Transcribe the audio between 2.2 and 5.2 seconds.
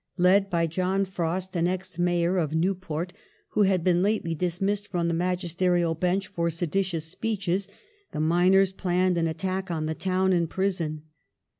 of Newpwt, who had been lately dismissed from the